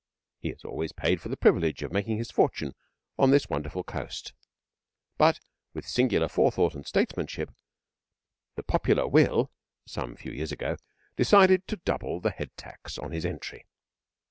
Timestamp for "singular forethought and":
5.87-6.87